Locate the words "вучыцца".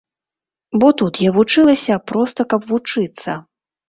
2.71-3.37